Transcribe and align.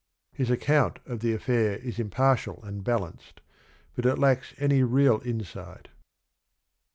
'* 0.17 0.31
His 0.31 0.49
account 0.49 0.97
of 1.05 1.19
the 1.19 1.31
affair 1.31 1.77
is 1.77 1.99
impartial 1.99 2.59
and 2.63 2.83
balanced, 2.83 3.39
but 3.93 4.03
it 4.07 4.17
lacks 4.17 4.55
any 4.57 4.81
real 4.81 5.21
insight. 5.23 5.89